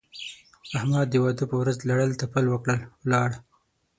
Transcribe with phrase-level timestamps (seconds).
[0.77, 3.29] احمد د واده په ورځ لړل تپل وکړل؛ ولاړ.